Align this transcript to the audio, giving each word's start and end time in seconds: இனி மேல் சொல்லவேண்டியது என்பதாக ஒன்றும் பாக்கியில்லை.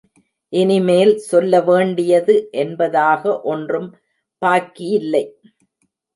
இனி 0.53 0.77
மேல் 0.81 1.11
சொல்லவேண்டியது 1.31 2.35
என்பதாக 2.63 3.35
ஒன்றும் 3.43 3.87
பாக்கியில்லை. 4.41 5.23